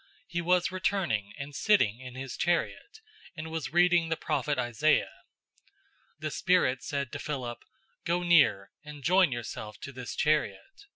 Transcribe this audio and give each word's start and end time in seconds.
008:028 0.00 0.06
He 0.28 0.40
was 0.40 0.72
returning 0.72 1.32
and 1.36 1.54
sitting 1.54 2.00
in 2.00 2.14
his 2.14 2.38
chariot, 2.38 3.02
and 3.36 3.50
was 3.50 3.74
reading 3.74 4.08
the 4.08 4.16
prophet 4.16 4.58
Isaiah. 4.58 5.24
008:029 6.20 6.20
The 6.20 6.30
Spirit 6.30 6.82
said 6.82 7.12
to 7.12 7.18
Philip, 7.18 7.58
"Go 8.06 8.22
near, 8.22 8.70
and 8.82 9.02
join 9.04 9.30
yourself 9.30 9.78
to 9.80 9.92
this 9.92 10.16
chariot." 10.16 10.86